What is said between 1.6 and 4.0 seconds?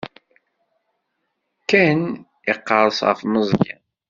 Ken iqerres ɣef Meẓyan.